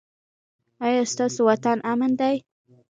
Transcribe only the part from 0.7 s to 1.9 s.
ایا ستاسو وطن